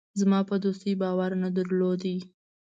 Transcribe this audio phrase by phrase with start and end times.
[0.19, 2.01] زما په دوستۍ باور نه درلود.